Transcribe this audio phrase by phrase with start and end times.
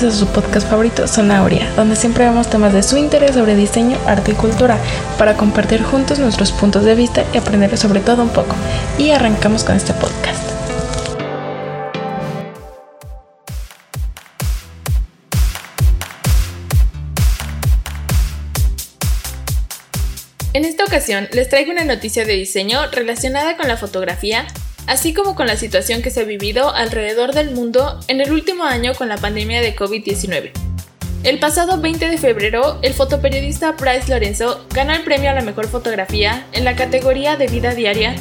[0.00, 3.56] bienvenidos a su podcast favorito, Zona Aurea, donde siempre vemos temas de su interés sobre
[3.56, 4.78] diseño, arte y cultura,
[5.18, 8.54] para compartir juntos nuestros puntos de vista y aprender sobre todo un poco.
[8.96, 10.48] Y arrancamos con este podcast.
[20.52, 24.46] En esta ocasión les traigo una noticia de diseño relacionada con la fotografía
[24.88, 28.64] así como con la situación que se ha vivido alrededor del mundo en el último
[28.64, 30.50] año con la pandemia de COVID-19.
[31.24, 35.68] El pasado 20 de febrero, el fotoperiodista Bryce Lorenzo ganó el premio a la mejor
[35.68, 38.14] fotografía en la categoría de vida diaria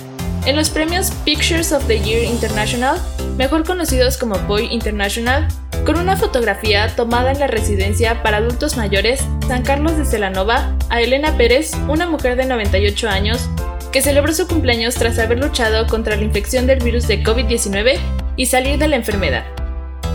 [0.45, 2.97] en los premios Pictures of the Year International,
[3.37, 5.47] mejor conocidos como Boy International,
[5.85, 11.01] con una fotografía tomada en la residencia para adultos mayores San Carlos de Celanova a
[11.01, 13.49] Elena Pérez, una mujer de 98 años,
[13.97, 17.97] que celebró su cumpleaños tras haber luchado contra la infección del virus de COVID-19
[18.35, 19.43] y salir de la enfermedad.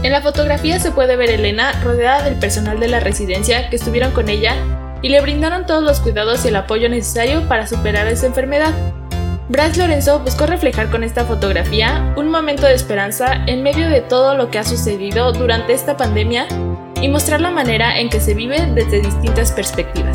[0.04, 4.12] En la fotografía se puede ver Elena rodeada del personal de la residencia que estuvieron
[4.12, 4.54] con ella
[5.02, 8.72] y le brindaron todos los cuidados y el apoyo necesario para superar esa enfermedad.
[9.48, 14.36] Bryce Lorenzo buscó reflejar con esta fotografía un momento de esperanza en medio de todo
[14.36, 16.46] lo que ha sucedido durante esta pandemia
[17.00, 20.11] y mostrar la manera en que se vive desde distintas perspectivas.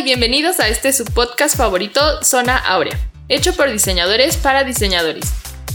[0.00, 2.98] Y bienvenidos a este su podcast favorito, Zona Aurea,
[3.28, 5.26] hecho por diseñadores para diseñadores.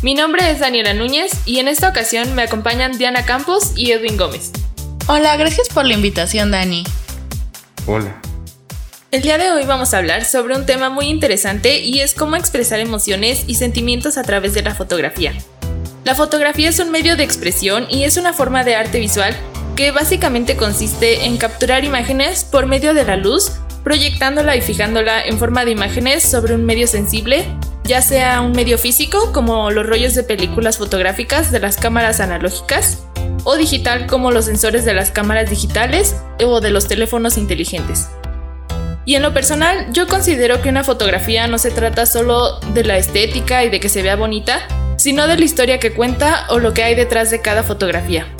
[0.02, 4.18] Mi nombre es Daniela Núñez y en esta ocasión me acompañan Diana Campos y Edwin
[4.18, 4.52] Gómez.
[5.06, 6.84] Hola, gracias por la invitación, Dani.
[7.86, 8.20] Hola.
[9.12, 12.36] El día de hoy vamos a hablar sobre un tema muy interesante y es cómo
[12.36, 15.34] expresar emociones y sentimientos a través de la fotografía.
[16.04, 19.36] La fotografía es un medio de expresión y es una forma de arte visual
[19.76, 23.52] que básicamente consiste en capturar imágenes por medio de la luz
[23.86, 27.46] proyectándola y fijándola en forma de imágenes sobre un medio sensible,
[27.84, 33.06] ya sea un medio físico como los rollos de películas fotográficas de las cámaras analógicas,
[33.44, 38.10] o digital como los sensores de las cámaras digitales o de los teléfonos inteligentes.
[39.06, 42.98] Y en lo personal, yo considero que una fotografía no se trata solo de la
[42.98, 44.68] estética y de que se vea bonita,
[44.98, 48.35] sino de la historia que cuenta o lo que hay detrás de cada fotografía.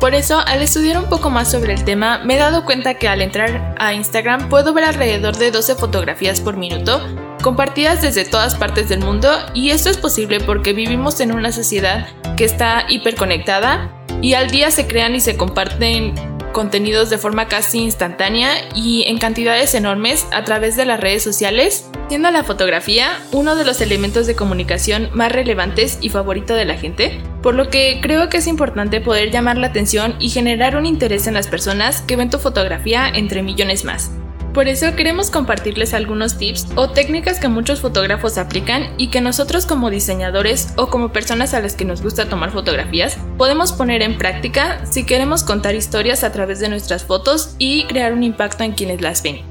[0.00, 3.08] Por eso, al estudiar un poco más sobre el tema, me he dado cuenta que
[3.08, 7.00] al entrar a Instagram puedo ver alrededor de 12 fotografías por minuto,
[7.42, 12.06] compartidas desde todas partes del mundo, y esto es posible porque vivimos en una sociedad
[12.36, 13.92] que está hiperconectada
[14.22, 16.14] y al día se crean y se comparten
[16.52, 21.88] contenidos de forma casi instantánea y en cantidades enormes a través de las redes sociales,
[22.08, 26.76] siendo la fotografía uno de los elementos de comunicación más relevantes y favorito de la
[26.76, 30.86] gente, por lo que creo que es importante poder llamar la atención y generar un
[30.86, 34.10] interés en las personas que ven tu fotografía entre millones más.
[34.58, 39.66] Por eso queremos compartirles algunos tips o técnicas que muchos fotógrafos aplican y que nosotros
[39.66, 44.18] como diseñadores o como personas a las que nos gusta tomar fotografías podemos poner en
[44.18, 48.72] práctica si queremos contar historias a través de nuestras fotos y crear un impacto en
[48.72, 49.42] quienes las ven.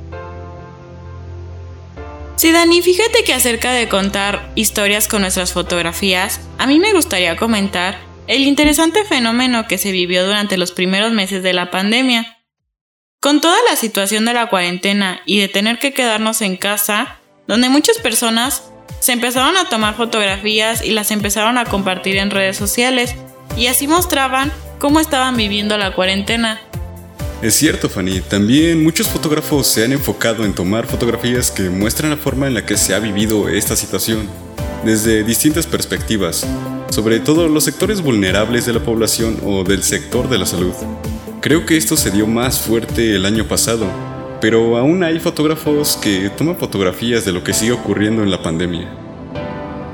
[2.36, 7.38] Sí, Dani, fíjate que acerca de contar historias con nuestras fotografías, a mí me gustaría
[7.38, 7.98] comentar
[8.28, 12.37] el interesante fenómeno que se vivió durante los primeros meses de la pandemia
[13.28, 17.68] con toda la situación de la cuarentena y de tener que quedarnos en casa, donde
[17.68, 18.64] muchas personas
[19.02, 23.16] se empezaron a tomar fotografías y las empezaron a compartir en redes sociales,
[23.58, 26.62] y así mostraban cómo estaban viviendo la cuarentena.
[27.42, 28.22] Es cierto, Fanny.
[28.22, 32.66] También muchos fotógrafos se han enfocado en tomar fotografías que muestran la forma en la
[32.66, 34.30] que se ha vivido esta situación,
[34.86, 36.48] desde distintas perspectivas,
[36.92, 40.74] sobre todo los sectores vulnerables de la población o del sector de la salud.
[41.40, 43.86] Creo que esto se dio más fuerte el año pasado,
[44.42, 48.90] pero aún hay fotógrafos que toman fotografías de lo que sigue ocurriendo en la pandemia.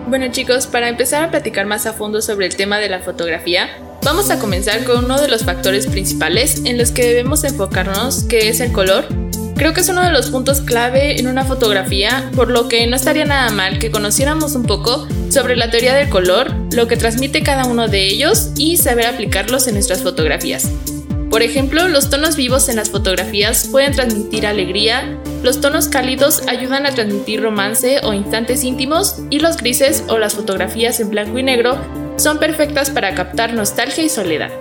[0.07, 3.69] Bueno chicos, para empezar a platicar más a fondo sobre el tema de la fotografía,
[4.03, 8.47] vamos a comenzar con uno de los factores principales en los que debemos enfocarnos, que
[8.47, 9.06] es el color.
[9.57, 12.95] Creo que es uno de los puntos clave en una fotografía, por lo que no
[12.95, 17.44] estaría nada mal que conociéramos un poco sobre la teoría del color, lo que transmite
[17.44, 20.69] cada uno de ellos y saber aplicarlos en nuestras fotografías.
[21.33, 26.85] Por ejemplo, los tonos vivos en las fotografías pueden transmitir alegría, los tonos cálidos ayudan
[26.85, 31.44] a transmitir romance o instantes íntimos y los grises o las fotografías en blanco y
[31.44, 31.75] negro
[32.18, 34.51] son perfectas para captar nostalgia y soledad.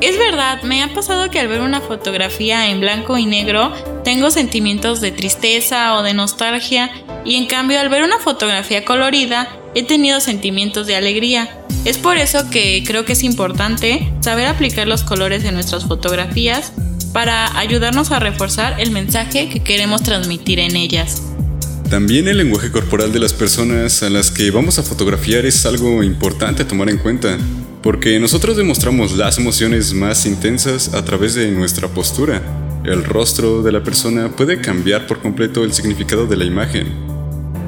[0.00, 3.72] Es verdad, me ha pasado que al ver una fotografía en blanco y negro
[4.02, 6.90] tengo sentimientos de tristeza o de nostalgia
[7.24, 11.48] y en cambio al ver una fotografía colorida he tenido sentimientos de alegría.
[11.84, 16.72] Es por eso que creo que es importante saber aplicar los colores en nuestras fotografías
[17.12, 21.22] para ayudarnos a reforzar el mensaje que queremos transmitir en ellas.
[21.90, 26.02] También el lenguaje corporal de las personas a las que vamos a fotografiar es algo
[26.02, 27.36] importante tomar en cuenta,
[27.82, 32.40] porque nosotros demostramos las emociones más intensas a través de nuestra postura.
[32.84, 37.11] El rostro de la persona puede cambiar por completo el significado de la imagen,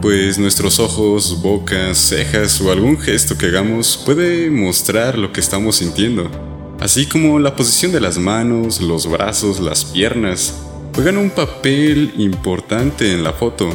[0.04, 5.76] pues nuestros ojos, bocas, cejas o algún gesto que hagamos puede mostrar lo que estamos
[5.76, 6.30] sintiendo,
[6.78, 10.60] así como la posición de las manos, los brazos, las piernas,
[10.94, 13.70] juegan un papel importante en la foto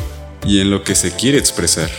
[0.46, 1.90] y en lo que se quiere expresar.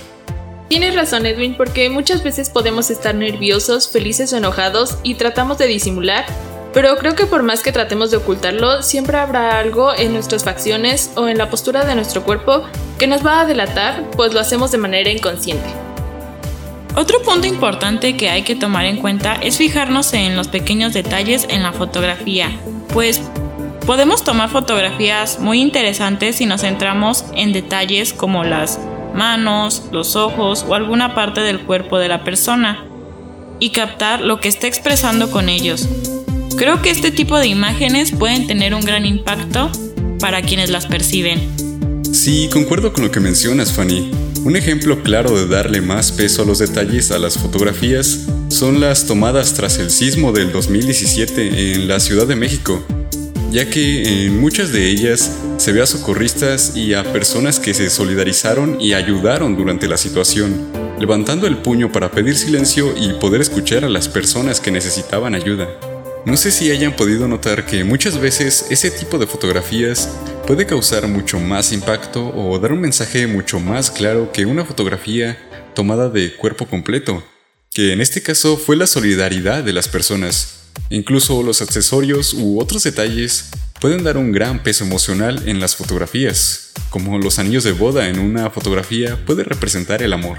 [0.69, 5.67] Tienes razón Edwin, porque muchas veces podemos estar nerviosos, felices o enojados y tratamos de
[5.67, 6.25] disimular,
[6.73, 11.11] pero creo que por más que tratemos de ocultarlo, siempre habrá algo en nuestras facciones
[11.17, 12.65] o en la postura de nuestro cuerpo
[12.99, 15.69] que nos va a delatar, pues lo hacemos de manera inconsciente.
[16.97, 21.47] Otro punto importante que hay que tomar en cuenta es fijarnos en los pequeños detalles
[21.49, 22.51] en la fotografía,
[22.93, 23.21] pues
[23.87, 28.79] podemos tomar fotografías muy interesantes si nos centramos en detalles como las
[29.15, 32.85] manos, los ojos o alguna parte del cuerpo de la persona
[33.59, 35.89] y captar lo que está expresando con ellos.
[36.57, 39.71] Creo que este tipo de imágenes pueden tener un gran impacto
[40.19, 41.41] para quienes las perciben.
[42.13, 44.11] Sí, concuerdo con lo que mencionas, Fanny.
[44.45, 49.07] Un ejemplo claro de darle más peso a los detalles a las fotografías son las
[49.07, 52.83] tomadas tras el sismo del 2017 en la Ciudad de México,
[53.53, 57.91] ya que en muchas de ellas se ve a socorristas y a personas que se
[57.91, 60.69] solidarizaron y ayudaron durante la situación,
[60.99, 65.69] levantando el puño para pedir silencio y poder escuchar a las personas que necesitaban ayuda.
[66.27, 70.09] No sé si hayan podido notar que muchas veces ese tipo de fotografías
[70.47, 75.39] puede causar mucho más impacto o dar un mensaje mucho más claro que una fotografía
[75.75, 77.25] tomada de cuerpo completo,
[77.73, 82.83] que en este caso fue la solidaridad de las personas Incluso los accesorios u otros
[82.83, 83.51] detalles
[83.81, 88.19] pueden dar un gran peso emocional en las fotografías, como los anillos de boda en
[88.19, 90.39] una fotografía puede representar el amor.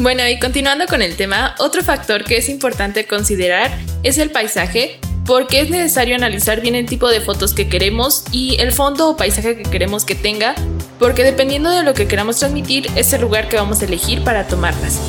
[0.00, 5.00] Bueno, y continuando con el tema, otro factor que es importante considerar es el paisaje,
[5.26, 9.16] porque es necesario analizar bien el tipo de fotos que queremos y el fondo o
[9.16, 10.54] paisaje que queremos que tenga,
[11.00, 14.46] porque dependiendo de lo que queramos transmitir es el lugar que vamos a elegir para
[14.46, 15.00] tomarlas.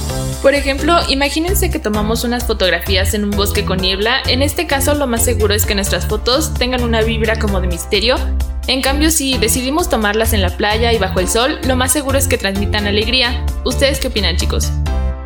[0.41, 4.95] Por ejemplo, imagínense que tomamos unas fotografías en un bosque con niebla, en este caso
[4.95, 8.15] lo más seguro es que nuestras fotos tengan una vibra como de misterio,
[8.65, 12.17] en cambio si decidimos tomarlas en la playa y bajo el sol, lo más seguro
[12.17, 13.45] es que transmitan alegría.
[13.65, 14.71] ¿Ustedes qué opinan chicos?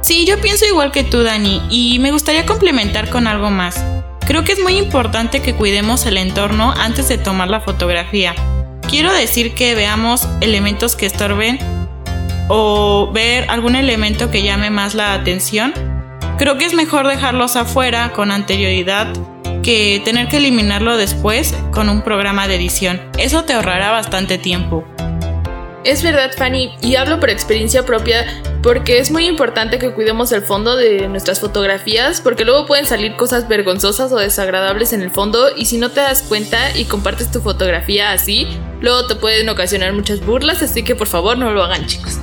[0.03, 3.81] Sí, yo pienso igual que tú Dani, y me gustaría complementar con algo más.
[4.27, 8.35] Creo que es muy importante que cuidemos el entorno antes de tomar la fotografía.
[8.89, 11.57] Quiero decir que veamos elementos que estorben
[12.49, 15.73] o ver algún elemento que llame más la atención,
[16.37, 19.07] creo que es mejor dejarlos afuera con anterioridad
[19.63, 23.01] que tener que eliminarlo después con un programa de edición.
[23.17, 24.83] Eso te ahorrará bastante tiempo.
[25.85, 28.25] Es verdad, Fanny, y hablo por experiencia propia
[28.61, 33.17] porque es muy importante que cuidemos el fondo de nuestras fotografías porque luego pueden salir
[33.17, 37.31] cosas vergonzosas o desagradables en el fondo y si no te das cuenta y compartes
[37.31, 38.47] tu fotografía así,
[38.79, 42.17] luego te pueden ocasionar muchas burlas, así que por favor no lo hagan chicos.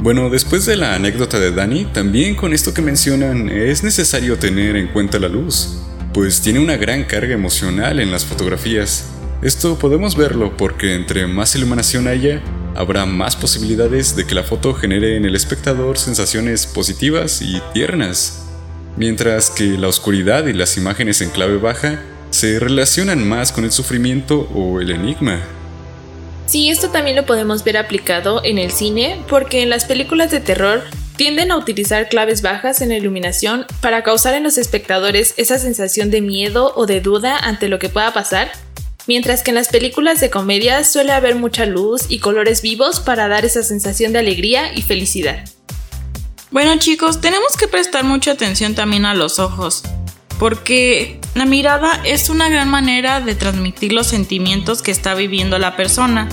[0.00, 4.76] Bueno, después de la anécdota de Dani, también con esto que mencionan es necesario tener
[4.76, 5.78] en cuenta la luz,
[6.12, 9.08] pues tiene una gran carga emocional en las fotografías.
[9.40, 12.42] Esto podemos verlo porque entre más iluminación haya,
[12.74, 18.46] habrá más posibilidades de que la foto genere en el espectador sensaciones positivas y tiernas,
[18.96, 22.00] mientras que la oscuridad y las imágenes en clave baja
[22.30, 25.40] se relacionan más con el sufrimiento o el enigma.
[26.46, 30.40] Sí, esto también lo podemos ver aplicado en el cine, porque en las películas de
[30.40, 30.82] terror
[31.16, 36.10] tienden a utilizar claves bajas en la iluminación para causar en los espectadores esa sensación
[36.10, 38.50] de miedo o de duda ante lo que pueda pasar,
[39.06, 43.28] mientras que en las películas de comedia suele haber mucha luz y colores vivos para
[43.28, 45.44] dar esa sensación de alegría y felicidad.
[46.50, 49.82] Bueno chicos, tenemos que prestar mucha atención también a los ojos,
[50.38, 55.76] porque la mirada es una gran manera de transmitir los sentimientos que está viviendo la
[55.76, 56.28] persona.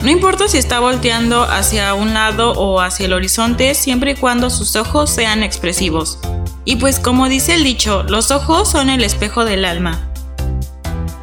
[0.00, 4.50] No importa si está volteando hacia un lado o hacia el horizonte, siempre y cuando
[4.50, 6.18] sus ojos sean expresivos.
[6.64, 10.12] Y pues como dice el dicho, los ojos son el espejo del alma.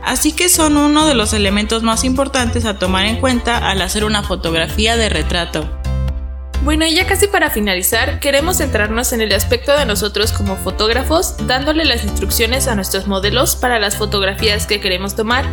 [0.03, 4.03] Así que son uno de los elementos más importantes a tomar en cuenta al hacer
[4.03, 5.69] una fotografía de retrato.
[6.63, 11.35] Bueno, y ya casi para finalizar, queremos centrarnos en el aspecto de nosotros como fotógrafos,
[11.47, 15.45] dándole las instrucciones a nuestros modelos para las fotografías que queremos tomar.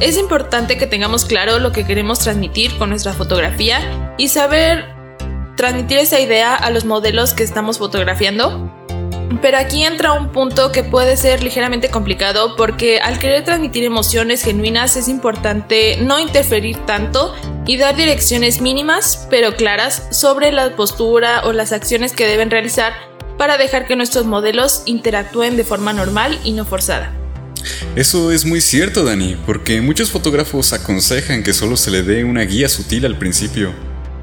[0.00, 4.86] Es importante que tengamos claro lo que queremos transmitir con nuestra fotografía y saber
[5.56, 8.71] transmitir esa idea a los modelos que estamos fotografiando.
[9.40, 14.42] Pero aquí entra un punto que puede ser ligeramente complicado porque al querer transmitir emociones
[14.42, 17.34] genuinas es importante no interferir tanto
[17.66, 22.92] y dar direcciones mínimas pero claras sobre la postura o las acciones que deben realizar
[23.38, 27.12] para dejar que nuestros modelos interactúen de forma normal y no forzada.
[27.94, 32.42] Eso es muy cierto, Dani, porque muchos fotógrafos aconsejan que solo se le dé una
[32.42, 33.72] guía sutil al principio,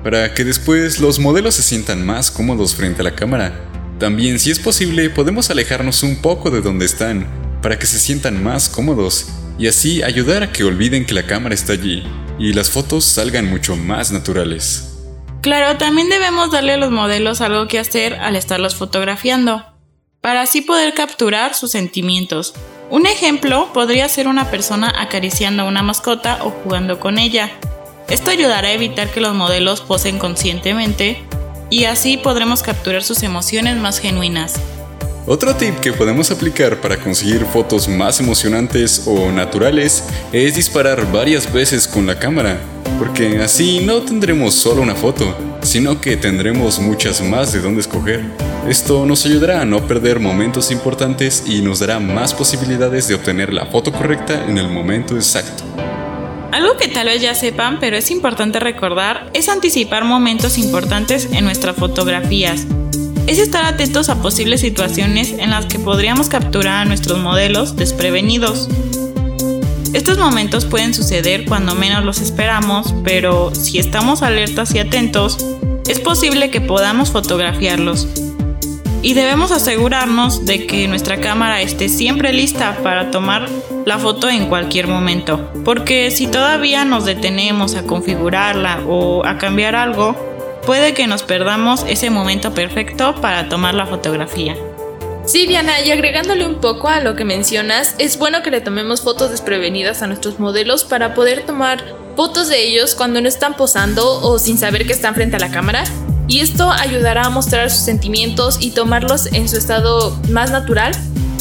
[0.03, 3.53] para que después los modelos se sientan más cómodos frente a la cámara.
[3.99, 7.27] También, si es posible, podemos alejarnos un poco de donde están,
[7.61, 9.27] para que se sientan más cómodos,
[9.57, 12.03] y así ayudar a que olviden que la cámara está allí,
[12.39, 14.95] y las fotos salgan mucho más naturales.
[15.41, 19.65] Claro, también debemos darle a los modelos algo que hacer al estarlos fotografiando,
[20.21, 22.53] para así poder capturar sus sentimientos.
[22.89, 27.51] Un ejemplo podría ser una persona acariciando a una mascota o jugando con ella.
[28.07, 31.21] Esto ayudará a evitar que los modelos posen conscientemente
[31.69, 34.55] y así podremos capturar sus emociones más genuinas.
[35.25, 41.51] Otro tip que podemos aplicar para conseguir fotos más emocionantes o naturales es disparar varias
[41.51, 42.59] veces con la cámara
[42.99, 48.25] porque así no tendremos solo una foto, sino que tendremos muchas más de dónde escoger.
[48.67, 53.53] Esto nos ayudará a no perder momentos importantes y nos dará más posibilidades de obtener
[53.53, 55.63] la foto correcta en el momento exacto.
[56.59, 61.45] Algo que tal vez ya sepan, pero es importante recordar, es anticipar momentos importantes en
[61.45, 62.65] nuestras fotografías.
[63.27, 68.67] Es estar atentos a posibles situaciones en las que podríamos capturar a nuestros modelos desprevenidos.
[69.93, 75.37] Estos momentos pueden suceder cuando menos los esperamos, pero si estamos alertas y atentos,
[75.87, 78.05] es posible que podamos fotografiarlos.
[79.01, 83.47] Y debemos asegurarnos de que nuestra cámara esté siempre lista para tomar
[83.85, 89.75] la foto en cualquier momento, porque si todavía nos detenemos a configurarla o a cambiar
[89.75, 90.15] algo,
[90.65, 94.57] puede que nos perdamos ese momento perfecto para tomar la fotografía.
[95.25, 99.01] Sí, Diana, y agregándole un poco a lo que mencionas, es bueno que le tomemos
[99.01, 101.83] fotos desprevenidas a nuestros modelos para poder tomar
[102.17, 105.51] fotos de ellos cuando no están posando o sin saber que están frente a la
[105.51, 105.83] cámara.
[106.29, 110.91] Y esto ayudará a mostrar sus sentimientos y tomarlos en su estado más natural.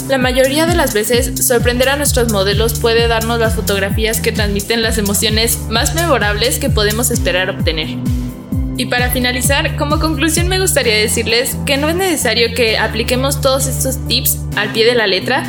[0.09, 4.81] La mayoría de las veces, sorprender a nuestros modelos puede darnos las fotografías que transmiten
[4.81, 7.99] las emociones más memorables que podemos esperar obtener.
[8.79, 13.67] Y para finalizar, como conclusión me gustaría decirles que no es necesario que apliquemos todos
[13.67, 15.43] estos tips al pie de la letra.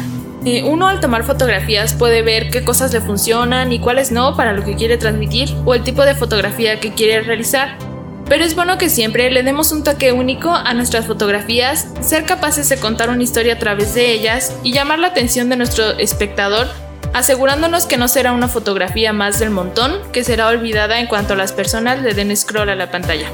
[0.44, 4.52] Eh, uno al tomar fotografías puede ver qué cosas le funcionan y cuáles no para
[4.52, 7.89] lo que quiere transmitir o el tipo de fotografía que quiere realizar.
[8.30, 12.70] Pero es bueno que siempre le demos un toque único a nuestras fotografías, ser capaces
[12.70, 16.68] de contar una historia a través de ellas y llamar la atención de nuestro espectador
[17.14, 21.52] asegurándonos que no será una fotografía más del montón que será olvidada en cuanto las
[21.52, 23.30] personas le den scroll a la pantalla.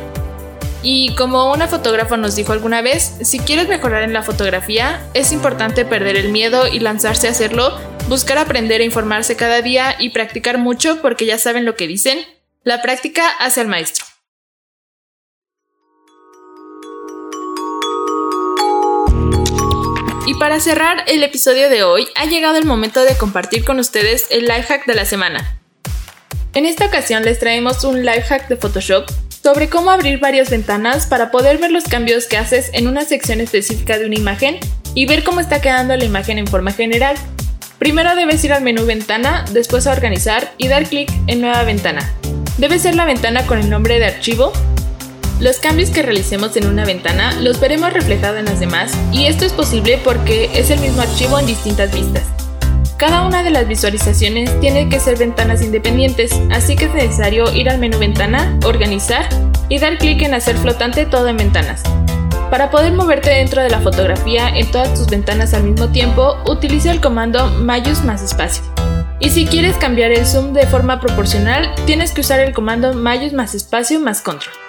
[0.82, 5.32] Y como una fotógrafa nos dijo alguna vez, si quieres mejorar en la fotografía, es
[5.32, 10.12] importante perder el miedo y lanzarse a hacerlo, buscar aprender e informarse cada día y
[10.12, 12.20] practicar mucho porque ya saben lo que dicen,
[12.64, 14.06] la práctica hace al maestro.
[20.28, 24.26] Y para cerrar el episodio de hoy, ha llegado el momento de compartir con ustedes
[24.32, 25.60] el life hack de la semana.
[26.56, 29.06] En esta ocasión les traemos un life hack de Photoshop
[29.44, 33.40] sobre cómo abrir varias ventanas para poder ver los cambios que haces en una sección
[33.40, 34.58] específica de una imagen
[34.96, 37.16] y ver cómo está quedando la imagen en forma general.
[37.78, 42.02] Primero debes ir al menú Ventana, después a Organizar y dar clic en Nueva ventana.
[42.58, 44.54] Debe ser la ventana con el nombre de archivo
[45.40, 49.46] los cambios que realicemos en una ventana los veremos reflejados en las demás y esto
[49.46, 52.24] es posible porque es el mismo archivo en distintas vistas.
[52.98, 57.70] Cada una de las visualizaciones tiene que ser ventanas independientes, así que es necesario ir
[57.70, 59.28] al menú Ventana, Organizar
[59.68, 61.84] y dar clic en Hacer flotante todo en ventanas.
[62.50, 66.92] Para poder moverte dentro de la fotografía en todas tus ventanas al mismo tiempo, utiliza
[66.92, 68.64] el comando Mayus más espacio.
[69.20, 73.34] Y si quieres cambiar el zoom de forma proporcional, tienes que usar el comando Mayus
[73.34, 74.65] más espacio más control.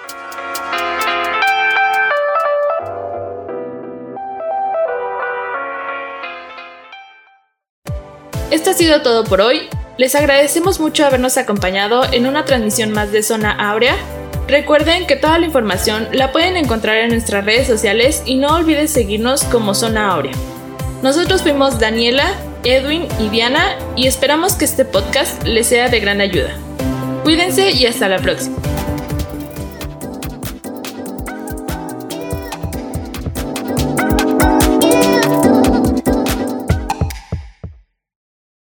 [8.49, 9.67] Esto ha sido todo por hoy.
[9.97, 13.95] Les agradecemos mucho habernos acompañado en una transmisión más de Zona Áurea.
[14.47, 18.87] Recuerden que toda la información la pueden encontrar en nuestras redes sociales y no olviden
[18.87, 20.31] seguirnos como Zona Áurea.
[21.03, 22.31] Nosotros fuimos Daniela,
[22.63, 26.55] Edwin y Diana y esperamos que este podcast les sea de gran ayuda.
[27.23, 28.55] Cuídense y hasta la próxima.